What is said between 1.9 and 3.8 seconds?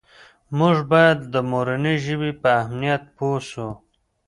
ژبې په اهمیت پوه سو.